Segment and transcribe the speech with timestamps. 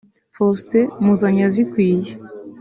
[0.35, 2.11] Faustin Muzanyazikwiye